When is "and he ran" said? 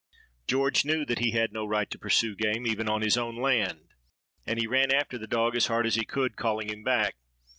4.47-4.91